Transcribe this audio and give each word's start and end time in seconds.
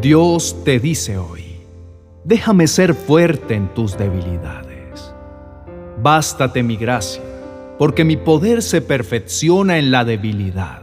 Dios 0.00 0.54
te 0.64 0.78
dice 0.78 1.18
hoy, 1.18 1.56
déjame 2.22 2.68
ser 2.68 2.94
fuerte 2.94 3.54
en 3.54 3.74
tus 3.74 3.98
debilidades. 3.98 5.12
Bástate 6.00 6.62
mi 6.62 6.76
gracia, 6.76 7.20
porque 7.80 8.04
mi 8.04 8.16
poder 8.16 8.62
se 8.62 8.80
perfecciona 8.80 9.76
en 9.76 9.90
la 9.90 10.04
debilidad. 10.04 10.82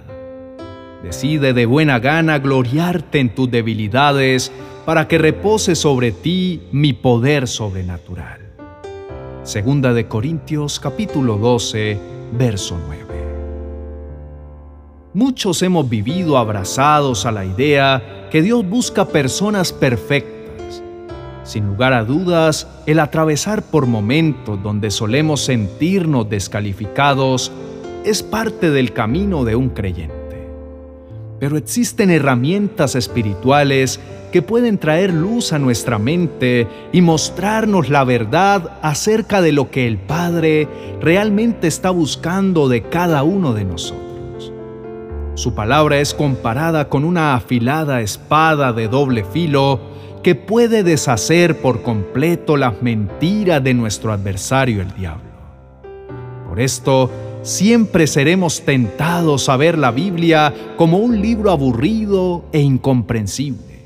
Decide 1.01 1.53
de 1.53 1.65
buena 1.65 1.99
gana 1.99 2.39
gloriarte 2.39 3.21
en 3.21 3.33
tus 3.33 3.49
debilidades 3.49 4.51
para 4.85 5.07
que 5.07 5.17
repose 5.17 5.75
sobre 5.75 6.11
ti 6.11 6.63
mi 6.73 6.91
poder 6.91 7.47
sobrenatural. 7.47 8.41
Segunda 9.43 9.93
de 9.93 10.09
Corintios 10.09 10.77
capítulo 10.77 11.37
12, 11.37 11.97
verso 12.33 12.77
9. 12.85 13.05
Muchos 15.13 15.61
hemos 15.61 15.87
vivido 15.87 16.37
abrazados 16.37 17.25
a 17.25 17.31
la 17.31 17.45
idea 17.45 18.14
que 18.31 18.41
Dios 18.41 18.67
busca 18.67 19.07
personas 19.07 19.71
perfectas. 19.73 20.81
Sin 21.43 21.67
lugar 21.67 21.93
a 21.93 22.03
dudas, 22.03 22.67
el 22.85 22.99
atravesar 22.99 23.61
por 23.61 23.85
momentos 23.85 24.61
donde 24.63 24.89
solemos 24.89 25.41
sentirnos 25.41 26.29
descalificados 26.29 27.51
es 28.03 28.23
parte 28.23 28.71
del 28.71 28.93
camino 28.93 29.43
de 29.43 29.55
un 29.55 29.69
creyente. 29.69 30.15
Pero 31.39 31.57
existen 31.57 32.09
herramientas 32.09 32.95
espirituales 32.95 33.99
que 34.31 34.41
pueden 34.41 34.77
traer 34.77 35.13
luz 35.13 35.53
a 35.53 35.59
nuestra 35.59 35.97
mente 35.99 36.67
y 36.91 37.01
mostrarnos 37.01 37.89
la 37.89 38.03
verdad 38.03 38.79
acerca 38.81 39.41
de 39.41 39.51
lo 39.51 39.69
que 39.69 39.87
el 39.87 39.97
Padre 39.97 40.67
realmente 41.01 41.67
está 41.67 41.89
buscando 41.89 42.67
de 42.67 42.83
cada 42.83 43.23
uno 43.23 43.53
de 43.53 43.65
nosotros. 43.65 44.04
Su 45.35 45.53
palabra 45.53 45.99
es 45.99 46.13
comparada 46.13 46.87
con 46.87 47.03
una 47.03 47.35
afilada 47.35 47.99
espada 47.99 48.71
de 48.71 48.87
doble 48.87 49.25
filo 49.25 49.81
que 50.23 50.33
puede 50.33 50.81
deshacer 50.81 51.57
por 51.57 51.81
completo 51.83 52.55
las 52.55 52.81
mentiras 52.81 53.61
de 53.61 53.73
nuestro 53.73 54.13
adversario 54.13 54.81
el 54.81 54.95
diablo. 54.95 55.25
Por 56.47 56.61
esto, 56.61 57.11
siempre 57.41 58.07
seremos 58.07 58.61
tentados 58.61 59.49
a 59.49 59.57
ver 59.57 59.77
la 59.77 59.91
Biblia 59.91 60.53
como 60.77 60.99
un 60.99 61.21
libro 61.21 61.51
aburrido 61.51 62.45
e 62.53 62.61
incomprensible. 62.61 63.83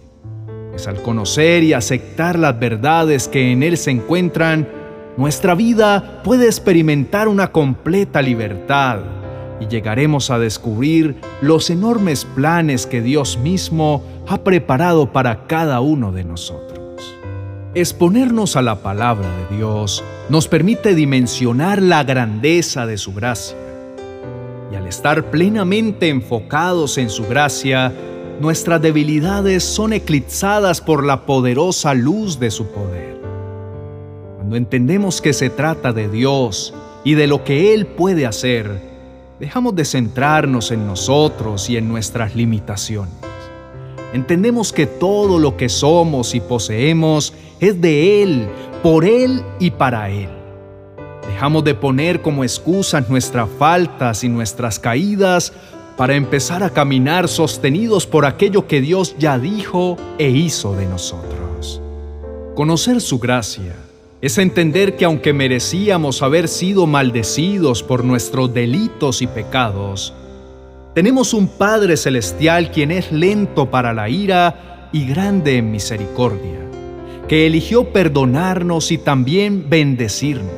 Pues 0.69 0.88
al 0.88 1.02
conocer 1.02 1.63
y 1.63 1.73
aceptar 1.73 2.38
las 2.38 2.59
verdades 2.59 3.28
que 3.28 3.52
en 3.52 3.63
él 3.63 3.75
se 3.75 3.89
encuentran, 3.89 4.69
nuestra 5.17 5.56
vida 5.56 6.22
puede 6.23 6.45
experimentar 6.45 7.28
una 7.28 7.52
completa 7.52 8.22
libertad 8.22 9.00
y 9.60 9.68
llegaremos 9.68 10.30
a 10.32 10.40
descubrir 10.40 11.16
los 11.42 11.70
enormes 11.70 12.26
planes 12.26 12.86
que 12.86 13.02
Dios 13.02 13.38
mismo 13.38 14.04
ha 14.28 14.44
preparado 14.44 15.12
para 15.12 15.48
cada 15.48 15.82
uno 15.82 16.12
de 16.12 16.24
nosotros. 16.24 16.80
Exponernos 17.76 18.56
a 18.56 18.62
la 18.62 18.82
palabra 18.82 19.28
de 19.28 19.58
Dios 19.58 20.04
nos 20.30 20.48
permite 20.48 20.96
dimensionar 20.96 21.82
la 21.82 22.04
grandeza 22.04 22.86
de 22.86 22.98
su 22.98 23.14
gracia. 23.14 23.58
Y 24.72 24.76
al 24.76 24.88
estar 24.88 25.30
plenamente 25.30 26.10
enfocados 26.10 26.98
en 26.98 27.10
su 27.10 27.28
gracia, 27.28 27.94
nuestras 28.40 28.82
debilidades 28.82 29.64
son 29.64 29.94
eclipsadas 29.94 30.82
por 30.82 31.04
la 31.04 31.26
poderosa 31.26 31.94
luz 31.94 32.40
de 32.40 32.50
su 32.50 32.68
poder. 32.68 33.20
Cuando 34.38 34.56
entendemos 34.56 35.22
que 35.22 35.34
se 35.34 35.50
trata 35.50 35.94
de 35.94 36.10
Dios 36.10 36.74
y 37.04 37.14
de 37.14 37.28
lo 37.28 37.44
que 37.44 37.74
Él 37.74 37.86
puede 37.86 38.26
hacer, 38.26 38.89
dejamos 39.40 39.76
de 39.76 39.86
centrarnos 39.86 40.72
en 40.72 40.86
nosotros 40.86 41.70
y 41.70 41.78
en 41.78 41.88
nuestras 41.88 42.36
limitaciones. 42.36 43.14
Entendemos 44.14 44.73
que 44.73 44.86
todo 44.86 45.40
lo 45.40 45.56
que 45.56 45.70
somos 45.70 46.36
y 46.36 46.40
poseemos 46.40 47.34
es 47.59 47.80
de 47.80 48.23
Él, 48.23 48.50
por 48.84 49.06
Él 49.06 49.44
y 49.59 49.72
para 49.72 50.09
Él. 50.09 50.30
Dejamos 51.28 51.63
de 51.63 51.75
poner 51.75 52.22
como 52.22 52.44
excusas 52.44 53.09
nuestras 53.09 53.47
faltas 53.58 54.24
y 54.24 54.30
nuestras 54.30 54.80
caídas 54.80 55.53
para 55.96 56.16
empezar 56.16 56.63
a 56.63 56.72
caminar 56.72 57.28
sostenidos 57.28 58.08
por 58.08 58.25
aquello 58.25 58.68
que 58.68 58.81
Dios 58.81 59.16
ya 59.19 59.38
dijo 59.38 59.97
e 60.18 60.30
hizo 60.30 60.75
de 60.75 60.86
nosotros. 60.86 61.81
Conocer 62.56 63.00
su 63.00 63.19
gracia 63.19 63.75
es 64.22 64.38
entender 64.38 64.97
que 64.97 65.06
aunque 65.06 65.31
merecíamos 65.31 66.22
haber 66.22 66.47
sido 66.47 66.88
maldecidos 66.88 67.84
por 67.84 68.03
nuestros 68.03 68.53
delitos 68.53 69.22
y 69.22 69.28
pecados, 69.28 70.13
tenemos 70.94 71.34
un 71.34 71.47
Padre 71.47 71.96
Celestial 71.96 72.72
quien 72.72 72.91
es 72.91 73.12
lento 73.12 73.72
para 73.72 73.94
la 73.94 74.09
ira 74.09 74.90
y 74.91 75.06
grande 75.06 75.57
en 75.57 75.72
misericordia, 75.72 76.59
que 77.30 77.47
eligió 77.47 77.94
perdonarnos 77.94 78.91
y 78.91 78.97
también 78.97 79.69
bendecirnos. 79.69 80.50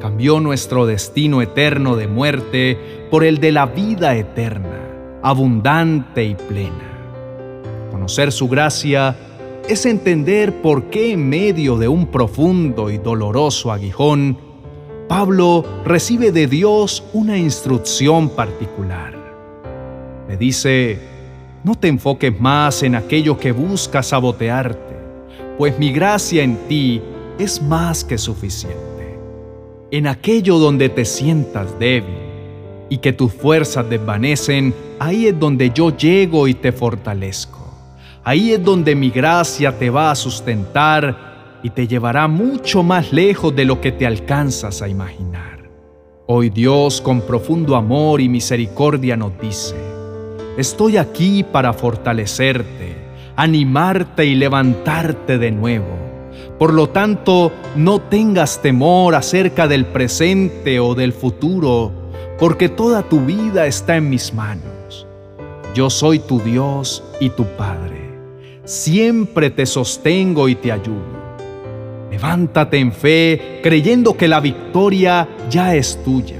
Cambió 0.00 0.40
nuestro 0.40 0.84
destino 0.84 1.40
eterno 1.40 1.96
de 1.96 2.08
muerte 2.08 3.06
por 3.10 3.24
el 3.24 3.38
de 3.38 3.52
la 3.52 3.66
vida 3.66 4.16
eterna, 4.16 5.20
abundante 5.22 6.24
y 6.24 6.34
plena. 6.34 7.88
Conocer 7.90 8.32
su 8.32 8.48
gracia 8.48 9.16
es 9.70 9.86
entender 9.86 10.62
por 10.62 10.90
qué 10.90 11.12
en 11.12 11.28
medio 11.28 11.76
de 11.76 11.86
un 11.86 12.08
profundo 12.08 12.90
y 12.90 12.98
doloroso 12.98 13.70
aguijón, 13.70 14.36
Pablo 15.08 15.64
recibe 15.84 16.32
de 16.32 16.48
Dios 16.48 17.04
una 17.12 17.38
instrucción 17.38 18.30
particular. 18.30 19.14
Le 20.28 20.36
dice, 20.36 20.98
no 21.62 21.76
te 21.76 21.86
enfoques 21.86 22.40
más 22.40 22.82
en 22.82 22.96
aquello 22.96 23.38
que 23.38 23.52
busca 23.52 24.02
sabotearte, 24.02 24.96
pues 25.56 25.78
mi 25.78 25.92
gracia 25.92 26.42
en 26.42 26.56
ti 26.66 27.00
es 27.38 27.62
más 27.62 28.02
que 28.02 28.18
suficiente. 28.18 29.20
En 29.92 30.08
aquello 30.08 30.58
donde 30.58 30.88
te 30.88 31.04
sientas 31.04 31.78
débil 31.78 32.18
y 32.88 32.98
que 32.98 33.12
tus 33.12 33.32
fuerzas 33.32 33.88
desvanecen, 33.88 34.74
ahí 34.98 35.28
es 35.28 35.38
donde 35.38 35.70
yo 35.70 35.96
llego 35.96 36.48
y 36.48 36.54
te 36.54 36.72
fortalezco. 36.72 37.59
Ahí 38.22 38.52
es 38.52 38.62
donde 38.62 38.94
mi 38.94 39.08
gracia 39.08 39.78
te 39.78 39.88
va 39.88 40.10
a 40.10 40.14
sustentar 40.14 41.58
y 41.62 41.70
te 41.70 41.88
llevará 41.88 42.28
mucho 42.28 42.82
más 42.82 43.14
lejos 43.14 43.56
de 43.56 43.64
lo 43.64 43.80
que 43.80 43.92
te 43.92 44.06
alcanzas 44.06 44.82
a 44.82 44.88
imaginar. 44.88 45.70
Hoy 46.26 46.50
Dios 46.50 47.00
con 47.00 47.22
profundo 47.22 47.76
amor 47.76 48.20
y 48.20 48.28
misericordia 48.28 49.16
nos 49.16 49.32
dice, 49.40 49.74
estoy 50.58 50.98
aquí 50.98 51.42
para 51.42 51.72
fortalecerte, 51.72 52.94
animarte 53.36 54.26
y 54.26 54.34
levantarte 54.34 55.38
de 55.38 55.50
nuevo. 55.50 55.98
Por 56.58 56.74
lo 56.74 56.90
tanto, 56.90 57.50
no 57.74 58.02
tengas 58.02 58.60
temor 58.60 59.14
acerca 59.14 59.66
del 59.66 59.86
presente 59.86 60.78
o 60.78 60.94
del 60.94 61.14
futuro, 61.14 61.90
porque 62.38 62.68
toda 62.68 63.02
tu 63.02 63.20
vida 63.20 63.66
está 63.66 63.96
en 63.96 64.10
mis 64.10 64.34
manos. 64.34 65.06
Yo 65.74 65.88
soy 65.88 66.18
tu 66.18 66.38
Dios 66.40 67.02
y 67.18 67.30
tu 67.30 67.44
Padre 67.56 67.99
siempre 68.70 69.50
te 69.50 69.66
sostengo 69.66 70.48
y 70.48 70.54
te 70.54 70.70
ayudo. 70.70 71.20
Levántate 72.08 72.78
en 72.78 72.92
fe, 72.92 73.58
creyendo 73.64 74.16
que 74.16 74.28
la 74.28 74.38
victoria 74.38 75.28
ya 75.50 75.74
es 75.74 75.98
tuya. 76.04 76.38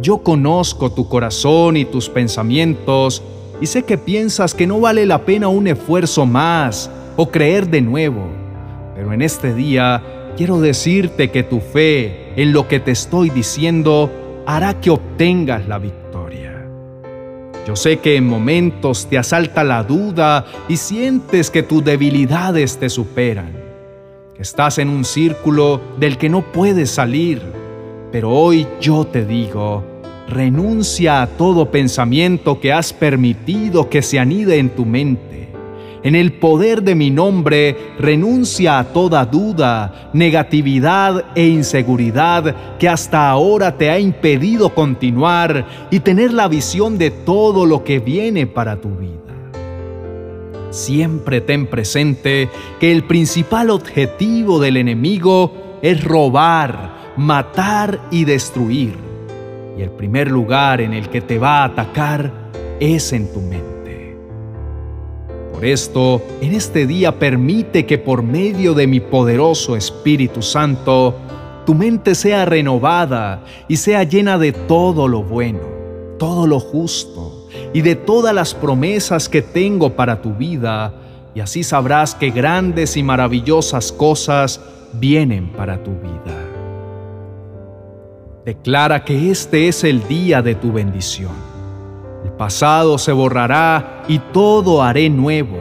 Yo 0.00 0.22
conozco 0.22 0.90
tu 0.90 1.06
corazón 1.06 1.76
y 1.76 1.84
tus 1.84 2.08
pensamientos 2.08 3.22
y 3.60 3.66
sé 3.66 3.82
que 3.82 3.98
piensas 3.98 4.54
que 4.54 4.66
no 4.66 4.80
vale 4.80 5.04
la 5.04 5.26
pena 5.26 5.48
un 5.48 5.66
esfuerzo 5.66 6.24
más 6.24 6.90
o 7.16 7.30
creer 7.30 7.68
de 7.68 7.82
nuevo. 7.82 8.26
Pero 8.94 9.12
en 9.12 9.20
este 9.20 9.52
día 9.52 10.32
quiero 10.38 10.62
decirte 10.62 11.30
que 11.30 11.42
tu 11.42 11.60
fe 11.60 12.32
en 12.36 12.54
lo 12.54 12.68
que 12.68 12.80
te 12.80 12.92
estoy 12.92 13.28
diciendo 13.28 14.10
hará 14.46 14.80
que 14.80 14.88
obtengas 14.88 15.68
la 15.68 15.78
victoria. 15.78 16.59
Yo 17.66 17.76
sé 17.76 17.98
que 17.98 18.16
en 18.16 18.26
momentos 18.26 19.06
te 19.08 19.18
asalta 19.18 19.62
la 19.64 19.82
duda 19.84 20.46
y 20.68 20.76
sientes 20.76 21.50
que 21.50 21.62
tus 21.62 21.84
debilidades 21.84 22.78
te 22.78 22.88
superan, 22.88 23.52
que 24.34 24.42
estás 24.42 24.78
en 24.78 24.88
un 24.88 25.04
círculo 25.04 25.80
del 25.98 26.16
que 26.16 26.28
no 26.28 26.42
puedes 26.42 26.90
salir. 26.90 27.42
Pero 28.10 28.30
hoy 28.30 28.66
yo 28.80 29.04
te 29.04 29.24
digo, 29.24 29.84
renuncia 30.26 31.22
a 31.22 31.26
todo 31.26 31.70
pensamiento 31.70 32.58
que 32.60 32.72
has 32.72 32.92
permitido 32.92 33.88
que 33.88 34.02
se 34.02 34.18
anide 34.18 34.58
en 34.58 34.70
tu 34.70 34.86
mente 34.86 35.49
en 36.02 36.14
el 36.14 36.32
poder 36.34 36.82
de 36.82 36.94
mi 36.94 37.10
nombre, 37.10 37.76
renuncia 37.98 38.78
a 38.78 38.84
toda 38.84 39.24
duda, 39.26 40.10
negatividad 40.12 41.26
e 41.34 41.46
inseguridad 41.46 42.78
que 42.78 42.88
hasta 42.88 43.28
ahora 43.28 43.76
te 43.76 43.90
ha 43.90 43.98
impedido 43.98 44.74
continuar 44.74 45.66
y 45.90 46.00
tener 46.00 46.32
la 46.32 46.48
visión 46.48 46.96
de 46.96 47.10
todo 47.10 47.66
lo 47.66 47.84
que 47.84 47.98
viene 47.98 48.46
para 48.46 48.80
tu 48.80 48.90
vida. 48.90 49.10
Siempre 50.70 51.40
ten 51.40 51.66
presente 51.66 52.48
que 52.78 52.92
el 52.92 53.04
principal 53.04 53.70
objetivo 53.70 54.60
del 54.60 54.76
enemigo 54.76 55.78
es 55.82 56.02
robar, 56.04 57.12
matar 57.16 58.00
y 58.10 58.24
destruir. 58.24 58.94
Y 59.76 59.82
el 59.82 59.90
primer 59.90 60.30
lugar 60.30 60.80
en 60.80 60.92
el 60.92 61.08
que 61.08 61.20
te 61.20 61.38
va 61.38 61.58
a 61.58 61.64
atacar 61.64 62.32
es 62.78 63.12
en 63.12 63.32
tu 63.32 63.40
mente. 63.40 63.69
Por 65.60 65.68
esto, 65.68 66.22
en 66.40 66.54
este 66.54 66.86
día 66.86 67.18
permite 67.18 67.84
que 67.84 67.98
por 67.98 68.22
medio 68.22 68.72
de 68.72 68.86
mi 68.86 68.98
poderoso 68.98 69.76
Espíritu 69.76 70.40
Santo, 70.40 71.14
tu 71.66 71.74
mente 71.74 72.14
sea 72.14 72.46
renovada 72.46 73.44
y 73.68 73.76
sea 73.76 74.04
llena 74.04 74.38
de 74.38 74.52
todo 74.52 75.06
lo 75.06 75.22
bueno, 75.22 75.60
todo 76.18 76.46
lo 76.46 76.60
justo 76.60 77.46
y 77.74 77.82
de 77.82 77.94
todas 77.94 78.34
las 78.34 78.54
promesas 78.54 79.28
que 79.28 79.42
tengo 79.42 79.90
para 79.90 80.22
tu 80.22 80.32
vida, 80.32 80.94
y 81.34 81.40
así 81.40 81.62
sabrás 81.62 82.14
que 82.14 82.30
grandes 82.30 82.96
y 82.96 83.02
maravillosas 83.02 83.92
cosas 83.92 84.62
vienen 84.94 85.52
para 85.52 85.84
tu 85.84 85.90
vida. 85.90 86.38
Declara 88.46 89.04
que 89.04 89.30
este 89.30 89.68
es 89.68 89.84
el 89.84 90.08
día 90.08 90.40
de 90.40 90.54
tu 90.54 90.72
bendición. 90.72 91.59
Pasado 92.40 92.96
se 92.96 93.12
borrará 93.12 94.02
y 94.08 94.18
todo 94.18 94.82
haré 94.82 95.10
nuevo. 95.10 95.58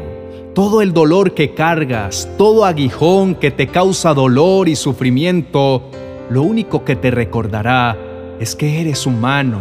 Todo 0.56 0.82
el 0.82 0.94
dolor 0.94 1.34
que 1.34 1.54
cargas, 1.54 2.30
todo 2.38 2.64
aguijón 2.64 3.36
que 3.36 3.52
te 3.52 3.68
causa 3.68 4.14
dolor 4.14 4.70
y 4.70 4.78
sufrimiento, 4.78 5.92
lo 6.30 6.42
único 6.42 6.86
que 6.86 6.96
te 6.96 7.12
recordará 7.12 7.98
es 8.40 8.56
que 8.56 8.80
eres 8.80 9.06
humano 9.06 9.60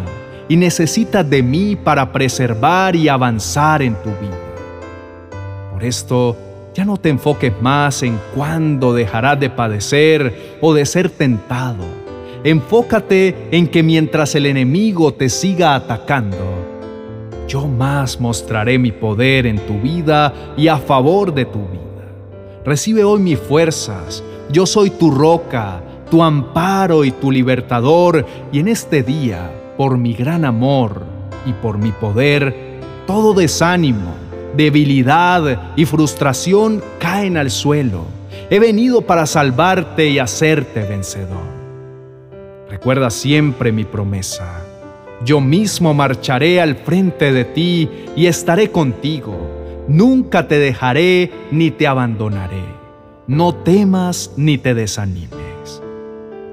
y 0.48 0.54
necesitas 0.54 1.28
de 1.28 1.42
mí 1.42 1.74
para 1.74 2.12
preservar 2.12 2.94
y 2.94 3.08
avanzar 3.08 3.82
en 3.82 3.96
tu 3.96 4.10
vida. 4.10 4.38
Por 5.72 5.82
esto, 5.82 6.36
ya 6.72 6.84
no 6.84 6.98
te 6.98 7.08
enfoques 7.08 7.52
más 7.60 8.04
en 8.04 8.16
cuándo 8.32 8.94
dejarás 8.94 9.40
de 9.40 9.50
padecer 9.50 10.58
o 10.60 10.72
de 10.72 10.86
ser 10.86 11.10
tentado. 11.10 11.82
Enfócate 12.44 13.48
en 13.50 13.66
que 13.66 13.82
mientras 13.82 14.36
el 14.36 14.46
enemigo 14.46 15.14
te 15.14 15.28
siga 15.28 15.74
atacando, 15.74 16.77
yo 17.48 17.66
más 17.66 18.20
mostraré 18.20 18.78
mi 18.78 18.92
poder 18.92 19.46
en 19.46 19.58
tu 19.66 19.80
vida 19.80 20.52
y 20.56 20.68
a 20.68 20.76
favor 20.76 21.32
de 21.32 21.46
tu 21.46 21.58
vida. 21.58 21.88
Recibe 22.64 23.02
hoy 23.02 23.20
mis 23.20 23.38
fuerzas. 23.38 24.22
Yo 24.52 24.66
soy 24.66 24.90
tu 24.90 25.10
roca, 25.10 25.82
tu 26.10 26.22
amparo 26.22 27.04
y 27.04 27.10
tu 27.10 27.30
libertador, 27.30 28.24
y 28.52 28.60
en 28.60 28.68
este 28.68 29.02
día, 29.02 29.50
por 29.76 29.96
mi 29.96 30.12
gran 30.12 30.44
amor 30.44 31.02
y 31.46 31.52
por 31.54 31.78
mi 31.78 31.90
poder, 31.90 32.80
todo 33.06 33.32
desánimo, 33.32 34.14
debilidad 34.54 35.74
y 35.76 35.86
frustración 35.86 36.82
caen 36.98 37.38
al 37.38 37.50
suelo. 37.50 38.04
He 38.50 38.58
venido 38.58 39.02
para 39.02 39.26
salvarte 39.26 40.08
y 40.08 40.18
hacerte 40.18 40.82
vencedor. 40.82 41.58
Recuerda 42.68 43.10
siempre 43.10 43.72
mi 43.72 43.84
promesa. 43.84 44.67
Yo 45.24 45.40
mismo 45.40 45.94
marcharé 45.94 46.60
al 46.60 46.76
frente 46.76 47.32
de 47.32 47.44
ti 47.44 47.88
y 48.14 48.26
estaré 48.26 48.70
contigo. 48.70 49.36
Nunca 49.88 50.46
te 50.46 50.58
dejaré 50.58 51.32
ni 51.50 51.70
te 51.70 51.86
abandonaré. 51.86 52.62
No 53.26 53.54
temas 53.54 54.32
ni 54.36 54.58
te 54.58 54.74
desanimes. 54.74 55.82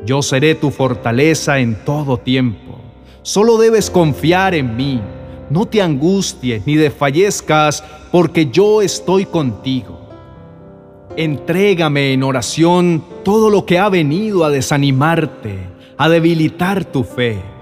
Yo 0.05 0.21
seré 0.21 0.55
tu 0.55 0.71
fortaleza 0.71 1.59
en 1.59 1.75
todo 1.85 2.17
tiempo. 2.17 2.79
Solo 3.21 3.57
debes 3.57 3.89
confiar 3.89 4.55
en 4.55 4.75
mí. 4.75 5.01
No 5.49 5.65
te 5.67 5.81
angusties 5.81 6.65
ni 6.65 6.75
desfallezcas, 6.75 7.83
porque 8.11 8.47
yo 8.47 8.81
estoy 8.81 9.25
contigo. 9.25 9.99
Entrégame 11.17 12.13
en 12.13 12.23
oración 12.23 13.03
todo 13.23 13.49
lo 13.49 13.65
que 13.65 13.77
ha 13.77 13.89
venido 13.89 14.43
a 14.43 14.49
desanimarte, 14.49 15.59
a 15.97 16.09
debilitar 16.09 16.83
tu 16.83 17.03
fe. 17.03 17.54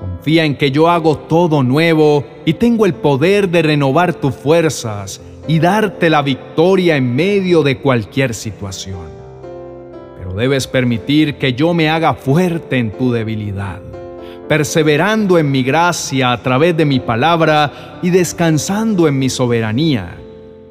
Confía 0.00 0.44
en 0.44 0.56
que 0.56 0.70
yo 0.70 0.88
hago 0.88 1.18
todo 1.18 1.62
nuevo 1.62 2.24
y 2.44 2.54
tengo 2.54 2.86
el 2.86 2.94
poder 2.94 3.48
de 3.48 3.62
renovar 3.62 4.14
tus 4.14 4.34
fuerzas 4.34 5.20
y 5.46 5.58
darte 5.58 6.10
la 6.10 6.22
victoria 6.22 6.96
en 6.96 7.14
medio 7.14 7.62
de 7.62 7.78
cualquier 7.78 8.34
situación. 8.34 9.08
Pero 10.18 10.34
debes 10.34 10.66
permitir 10.66 11.36
que 11.36 11.54
yo 11.54 11.74
me 11.74 11.88
haga 11.88 12.14
fuerte 12.14 12.78
en 12.78 12.92
tu 12.92 13.10
debilidad 13.10 13.80
perseverando 14.48 15.38
en 15.38 15.50
mi 15.50 15.62
gracia 15.62 16.32
a 16.32 16.42
través 16.42 16.76
de 16.76 16.86
mi 16.86 17.00
palabra 17.00 17.98
y 18.02 18.10
descansando 18.10 19.06
en 19.06 19.18
mi 19.18 19.28
soberanía, 19.28 20.16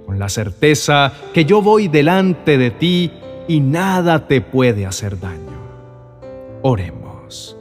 con 0.05 0.19
la 0.19 0.29
certeza 0.29 1.13
que 1.33 1.45
yo 1.45 1.61
voy 1.61 1.87
delante 1.87 2.57
de 2.57 2.71
ti 2.71 3.11
y 3.47 3.59
nada 3.59 4.27
te 4.27 4.41
puede 4.41 4.85
hacer 4.85 5.19
daño. 5.19 5.57
Oremos. 6.63 7.56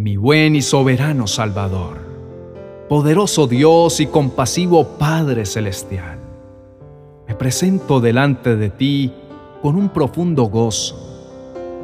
Mi 0.00 0.16
buen 0.16 0.56
y 0.56 0.62
soberano 0.62 1.26
Salvador, 1.26 1.98
poderoso 2.88 3.46
Dios 3.46 4.00
y 4.00 4.06
compasivo 4.06 4.96
Padre 4.96 5.44
Celestial, 5.44 6.18
me 7.28 7.34
presento 7.34 8.00
delante 8.00 8.56
de 8.56 8.70
ti 8.70 9.12
con 9.60 9.76
un 9.76 9.90
profundo 9.90 10.44
gozo 10.44 10.96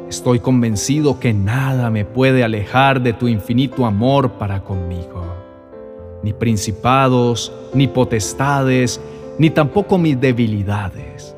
Estoy 0.09 0.39
convencido 0.39 1.19
que 1.19 1.31
nada 1.31 1.91
me 1.91 2.05
puede 2.05 2.43
alejar 2.43 3.03
de 3.03 3.13
tu 3.13 3.27
infinito 3.27 3.85
amor 3.85 4.31
para 4.31 4.63
conmigo. 4.63 5.23
Ni 6.23 6.33
principados, 6.33 7.53
ni 7.75 7.87
potestades, 7.87 8.99
ni 9.37 9.51
tampoco 9.51 9.99
mis 9.99 10.19
debilidades. 10.19 11.35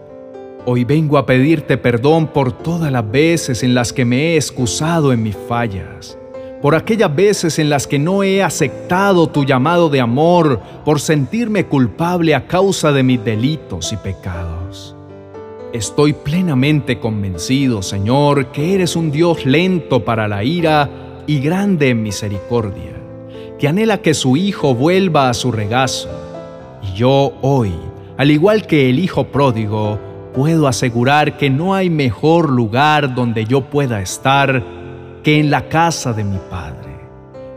Hoy 0.65 0.85
vengo 0.85 1.17
a 1.17 1.25
pedirte 1.25 1.77
perdón 1.77 2.27
por 2.27 2.53
todas 2.53 2.89
las 2.89 3.11
veces 3.11 3.63
en 3.63 3.73
las 3.73 3.91
que 3.91 4.05
me 4.05 4.27
he 4.27 4.35
excusado 4.37 5.11
en 5.11 5.23
mis 5.23 5.35
fallas, 5.35 6.17
por 6.61 6.75
aquellas 6.75 7.15
veces 7.15 7.57
en 7.59 7.69
las 7.69 7.87
que 7.87 7.99
no 7.99 8.23
he 8.23 8.43
aceptado 8.43 9.27
tu 9.27 9.45
llamado 9.45 9.89
de 9.89 10.01
amor, 10.01 10.59
por 10.83 10.99
sentirme 10.99 11.65
culpable 11.65 12.35
a 12.35 12.47
causa 12.47 12.91
de 12.91 13.03
mis 13.03 13.23
delitos 13.23 13.93
y 13.93 13.97
pecados. 13.97 14.95
Estoy 15.71 16.13
plenamente 16.13 16.99
convencido, 16.99 17.81
Señor, 17.81 18.47
que 18.47 18.73
eres 18.73 18.95
un 18.95 19.11
Dios 19.11 19.45
lento 19.45 20.03
para 20.03 20.27
la 20.27 20.43
ira 20.43 20.89
y 21.27 21.39
grande 21.39 21.89
en 21.89 22.03
misericordia, 22.03 22.95
que 23.57 23.67
anhela 23.67 23.99
que 23.99 24.13
su 24.13 24.35
Hijo 24.35 24.73
vuelva 24.73 25.29
a 25.29 25.33
su 25.33 25.51
regazo. 25.51 26.09
Y 26.81 26.97
yo 26.97 27.33
hoy, 27.41 27.71
al 28.17 28.31
igual 28.31 28.65
que 28.65 28.89
el 28.89 28.99
Hijo 28.99 29.25
pródigo, 29.25 29.99
puedo 30.33 30.67
asegurar 30.67 31.37
que 31.37 31.49
no 31.49 31.75
hay 31.75 31.89
mejor 31.89 32.49
lugar 32.49 33.13
donde 33.13 33.45
yo 33.45 33.61
pueda 33.61 34.01
estar 34.01 34.63
que 35.23 35.39
en 35.39 35.49
la 35.49 35.69
casa 35.69 36.13
de 36.13 36.23
mi 36.23 36.37
Padre. 36.49 36.89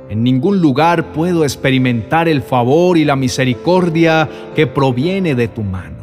En 0.08 0.22
ningún 0.22 0.60
lugar 0.60 1.12
puedo 1.12 1.44
experimentar 1.44 2.28
el 2.28 2.42
favor 2.42 2.98
y 2.98 3.04
la 3.04 3.16
misericordia 3.16 4.28
que 4.54 4.66
proviene 4.66 5.34
de 5.34 5.48
tu 5.48 5.62
mano 5.62 6.02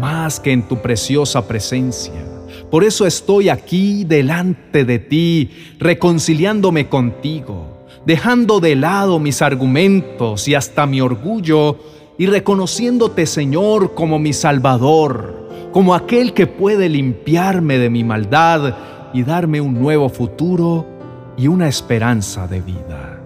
más 0.00 0.40
que 0.40 0.50
en 0.50 0.62
tu 0.62 0.78
preciosa 0.78 1.46
presencia. 1.46 2.24
Por 2.70 2.84
eso 2.84 3.06
estoy 3.06 3.48
aquí 3.48 4.04
delante 4.04 4.84
de 4.84 4.98
ti, 4.98 5.50
reconciliándome 5.78 6.88
contigo, 6.88 7.86
dejando 8.06 8.60
de 8.60 8.76
lado 8.76 9.18
mis 9.18 9.42
argumentos 9.42 10.48
y 10.48 10.54
hasta 10.54 10.86
mi 10.86 11.00
orgullo 11.00 11.78
y 12.16 12.26
reconociéndote, 12.26 13.26
Señor, 13.26 13.94
como 13.94 14.18
mi 14.18 14.32
Salvador, 14.32 15.48
como 15.72 15.94
aquel 15.94 16.32
que 16.32 16.46
puede 16.46 16.88
limpiarme 16.88 17.78
de 17.78 17.90
mi 17.90 18.02
maldad 18.02 18.74
y 19.12 19.22
darme 19.22 19.60
un 19.60 19.74
nuevo 19.74 20.08
futuro 20.08 20.86
y 21.36 21.48
una 21.48 21.68
esperanza 21.68 22.46
de 22.46 22.60
vida. 22.60 23.20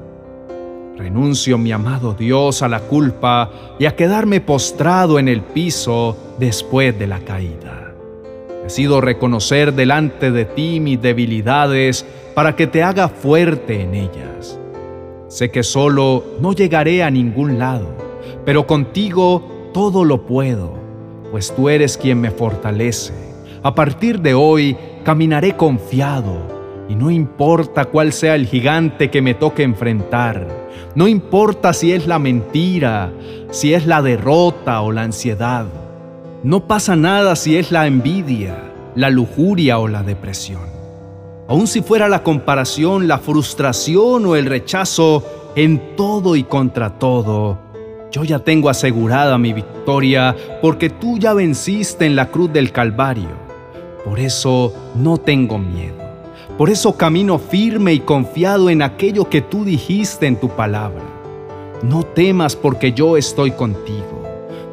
Renuncio, 0.96 1.58
mi 1.58 1.72
amado 1.72 2.14
Dios, 2.14 2.62
a 2.62 2.68
la 2.68 2.80
culpa 2.80 3.50
y 3.78 3.86
a 3.86 3.96
quedarme 3.96 4.40
postrado 4.40 5.18
en 5.18 5.28
el 5.28 5.42
piso 5.42 6.16
después 6.38 6.96
de 6.98 7.06
la 7.06 7.18
caída. 7.20 7.92
Decido 8.62 9.00
reconocer 9.00 9.74
delante 9.74 10.30
de 10.30 10.44
ti 10.44 10.80
mis 10.80 11.02
debilidades 11.02 12.06
para 12.34 12.56
que 12.56 12.66
te 12.66 12.82
haga 12.82 13.08
fuerte 13.08 13.82
en 13.82 13.94
ellas. 13.94 14.58
Sé 15.28 15.50
que 15.50 15.62
solo 15.62 16.24
no 16.40 16.52
llegaré 16.52 17.02
a 17.02 17.10
ningún 17.10 17.58
lado, 17.58 17.88
pero 18.44 18.66
contigo 18.66 19.70
todo 19.74 20.04
lo 20.04 20.24
puedo, 20.24 20.74
pues 21.32 21.52
tú 21.54 21.68
eres 21.68 21.98
quien 21.98 22.20
me 22.20 22.30
fortalece. 22.30 23.12
A 23.64 23.74
partir 23.74 24.20
de 24.20 24.34
hoy 24.34 24.76
caminaré 25.04 25.54
confiado 25.54 26.38
y 26.88 26.94
no 26.94 27.10
importa 27.10 27.84
cuál 27.84 28.12
sea 28.12 28.34
el 28.34 28.46
gigante 28.46 29.10
que 29.10 29.22
me 29.22 29.34
toque 29.34 29.62
enfrentar, 29.62 30.48
no 30.94 31.06
importa 31.06 31.72
si 31.72 31.92
es 31.92 32.06
la 32.06 32.18
mentira, 32.18 33.12
si 33.50 33.74
es 33.74 33.86
la 33.86 34.02
derrota 34.02 34.80
o 34.80 34.92
la 34.92 35.02
ansiedad, 35.02 35.66
no 36.42 36.66
pasa 36.66 36.96
nada 36.96 37.36
si 37.36 37.56
es 37.56 37.70
la 37.70 37.86
envidia, 37.86 38.56
la 38.94 39.10
lujuria 39.10 39.78
o 39.78 39.88
la 39.88 40.02
depresión. 40.02 40.62
Aun 41.48 41.66
si 41.66 41.82
fuera 41.82 42.08
la 42.08 42.22
comparación, 42.22 43.06
la 43.06 43.18
frustración 43.18 44.24
o 44.24 44.36
el 44.36 44.46
rechazo, 44.46 45.22
en 45.56 45.96
todo 45.96 46.34
y 46.36 46.44
contra 46.44 46.98
todo, 46.98 47.58
yo 48.10 48.24
ya 48.24 48.38
tengo 48.38 48.70
asegurada 48.70 49.36
mi 49.38 49.52
victoria 49.52 50.34
porque 50.62 50.88
tú 50.88 51.18
ya 51.18 51.34
venciste 51.34 52.06
en 52.06 52.16
la 52.16 52.30
cruz 52.30 52.52
del 52.52 52.72
Calvario. 52.72 53.43
Por 54.04 54.20
eso 54.20 54.72
no 54.94 55.16
tengo 55.16 55.58
miedo. 55.58 55.96
Por 56.58 56.70
eso 56.70 56.96
camino 56.96 57.38
firme 57.38 57.94
y 57.94 58.00
confiado 58.00 58.68
en 58.70 58.82
aquello 58.82 59.28
que 59.28 59.40
tú 59.40 59.64
dijiste 59.64 60.26
en 60.26 60.36
tu 60.36 60.50
palabra. 60.50 61.02
No 61.82 62.02
temas 62.02 62.54
porque 62.54 62.92
yo 62.92 63.16
estoy 63.16 63.50
contigo. 63.52 64.22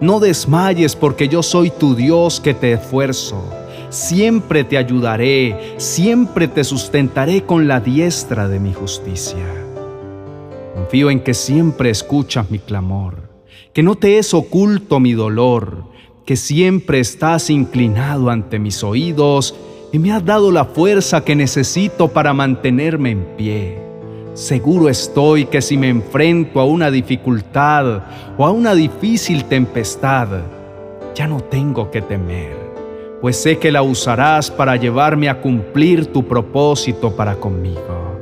no 0.01 0.19
desmayes 0.19 0.95
porque 0.95 1.27
yo 1.27 1.43
soy 1.43 1.69
tu 1.69 1.95
Dios 1.95 2.41
que 2.41 2.53
te 2.55 2.73
esfuerzo. 2.73 3.43
Siempre 3.89 4.63
te 4.63 4.77
ayudaré, 4.77 5.75
siempre 5.77 6.47
te 6.47 6.63
sustentaré 6.63 7.43
con 7.43 7.67
la 7.67 7.79
diestra 7.79 8.47
de 8.47 8.59
mi 8.59 8.73
justicia. 8.73 9.45
Confío 10.73 11.11
en 11.11 11.19
que 11.19 11.35
siempre 11.35 11.91
escuchas 11.91 12.49
mi 12.49 12.57
clamor, 12.57 13.29
que 13.73 13.83
no 13.83 13.95
te 13.95 14.17
es 14.17 14.33
oculto 14.33 14.99
mi 14.99 15.13
dolor, 15.13 15.83
que 16.31 16.37
siempre 16.37 17.01
estás 17.01 17.49
inclinado 17.49 18.29
ante 18.29 18.57
mis 18.57 18.85
oídos 18.85 19.53
y 19.91 19.99
me 19.99 20.13
has 20.13 20.23
dado 20.23 20.49
la 20.49 20.63
fuerza 20.63 21.25
que 21.25 21.35
necesito 21.35 22.07
para 22.07 22.31
mantenerme 22.33 23.11
en 23.11 23.25
pie. 23.35 23.77
Seguro 24.33 24.87
estoy 24.87 25.43
que 25.43 25.61
si 25.61 25.75
me 25.75 25.89
enfrento 25.89 26.61
a 26.61 26.65
una 26.65 26.89
dificultad 26.89 28.03
o 28.37 28.45
a 28.45 28.51
una 28.51 28.73
difícil 28.73 29.43
tempestad, 29.43 30.29
ya 31.13 31.27
no 31.27 31.41
tengo 31.41 31.91
que 31.91 32.01
temer, 32.01 32.55
pues 33.19 33.35
sé 33.35 33.57
que 33.57 33.69
la 33.69 33.81
usarás 33.81 34.49
para 34.49 34.77
llevarme 34.77 35.27
a 35.27 35.41
cumplir 35.41 36.13
tu 36.13 36.25
propósito 36.25 37.13
para 37.13 37.35
conmigo. 37.35 38.15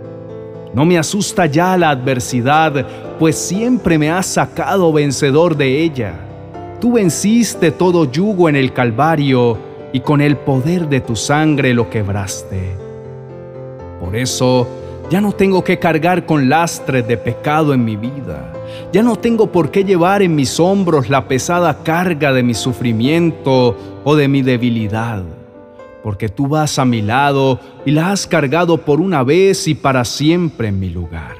No 0.73 0.83
me 0.83 0.97
asusta 0.97 1.45
ya 1.45 1.77
la 1.77 1.91
adversidad, 1.91 2.87
pues 3.19 3.37
siempre 3.37 3.99
me 3.99 4.09
has 4.09 4.25
sacado 4.25 4.91
vencedor 4.91 5.55
de 5.55 5.83
ella. 5.83 6.25
Tú 6.79 6.93
venciste 6.93 7.71
todo 7.71 8.09
yugo 8.09 8.47
en 8.47 8.55
el 8.55 8.71
Calvario 8.71 9.57
y 9.91 9.99
con 9.99 10.21
el 10.21 10.37
poder 10.37 10.87
de 10.87 11.01
tu 11.01 11.15
sangre 11.15 11.73
lo 11.73 11.89
quebraste. 11.89 12.73
Por 13.99 14.15
eso, 14.15 14.65
ya 15.09 15.19
no 15.19 15.33
tengo 15.33 15.61
que 15.61 15.77
cargar 15.77 16.25
con 16.25 16.47
lastres 16.47 17.05
de 17.05 17.17
pecado 17.17 17.73
en 17.73 17.83
mi 17.83 17.97
vida. 17.97 18.53
Ya 18.93 19.03
no 19.03 19.17
tengo 19.17 19.51
por 19.51 19.71
qué 19.71 19.83
llevar 19.83 20.21
en 20.21 20.35
mis 20.35 20.57
hombros 20.57 21.09
la 21.09 21.27
pesada 21.27 21.83
carga 21.83 22.31
de 22.31 22.43
mi 22.43 22.53
sufrimiento 22.53 23.75
o 24.05 24.15
de 24.15 24.29
mi 24.29 24.41
debilidad. 24.41 25.23
Porque 26.01 26.29
tú 26.29 26.47
vas 26.47 26.79
a 26.79 26.85
mi 26.85 27.01
lado 27.01 27.59
y 27.85 27.91
la 27.91 28.11
has 28.11 28.25
cargado 28.25 28.77
por 28.77 29.01
una 29.01 29.23
vez 29.23 29.67
y 29.67 29.75
para 29.75 30.05
siempre 30.05 30.69
en 30.69 30.79
mi 30.79 30.89
lugar. 30.89 31.35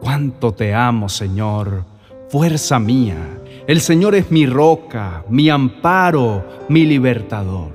Cuánto 0.00 0.52
te 0.52 0.74
amo, 0.74 1.08
Señor, 1.08 1.84
fuerza 2.28 2.80
mía 2.80 3.39
el 3.70 3.80
Señor 3.80 4.16
es 4.16 4.32
mi 4.32 4.46
roca, 4.46 5.24
mi 5.28 5.48
amparo, 5.48 6.42
mi 6.68 6.84
libertador. 6.84 7.70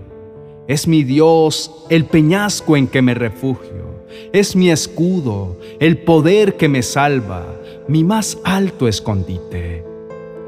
Es 0.67 0.89
mi 0.89 1.05
Dios, 1.05 1.71
el 1.89 2.03
peñasco 2.03 2.75
en 2.75 2.89
que 2.89 3.01
me 3.01 3.13
refugio. 3.13 4.03
Es 4.33 4.57
mi 4.57 4.69
escudo, 4.69 5.57
el 5.79 5.99
poder 5.99 6.57
que 6.57 6.67
me 6.67 6.83
salva, 6.83 7.45
mi 7.87 8.03
más 8.03 8.37
alto 8.43 8.89
escondite. 8.89 9.85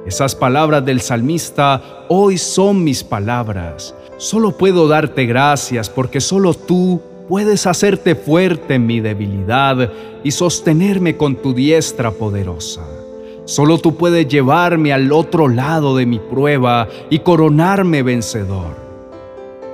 Esas 0.05 0.35
palabras 0.35 0.83
del 0.83 0.99
salmista 0.99 2.03
hoy 2.09 2.37
son 2.37 2.83
mis 2.83 3.01
palabras. 3.05 3.95
Solo 4.17 4.57
puedo 4.57 4.89
darte 4.89 5.25
gracias 5.25 5.89
porque 5.89 6.19
solo 6.19 6.55
tú 6.55 6.99
puedes 7.29 7.65
hacerte 7.67 8.15
fuerte 8.15 8.73
en 8.73 8.85
mi 8.85 8.99
debilidad 8.99 9.93
y 10.25 10.31
sostenerme 10.31 11.15
con 11.15 11.37
tu 11.37 11.53
diestra 11.53 12.11
poderosa. 12.11 12.96
Solo 13.47 13.77
tú 13.77 13.95
puedes 13.95 14.27
llevarme 14.27 14.91
al 14.91 15.09
otro 15.13 15.47
lado 15.47 15.95
de 15.95 16.05
mi 16.05 16.19
prueba 16.19 16.89
y 17.09 17.19
coronarme 17.19 18.03
vencedor. 18.03 18.75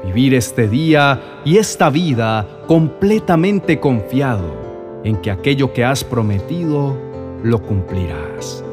Vivir 0.05 0.35
este 0.35 0.67
día 0.67 1.39
y 1.43 1.57
esta 1.57 1.89
vida 1.89 2.47
completamente 2.67 3.79
confiado 3.79 5.01
en 5.03 5.17
que 5.17 5.31
aquello 5.31 5.73
que 5.73 5.83
has 5.83 6.03
prometido 6.03 6.95
lo 7.41 7.63
cumplirás. 7.63 8.63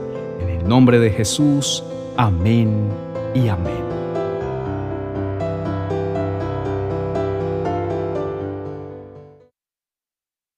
En 0.42 0.50
el 0.50 0.68
nombre 0.68 0.98
de 0.98 1.08
Jesús, 1.08 1.82
amén 2.18 2.70
y 3.34 3.48
amén. 3.48 3.99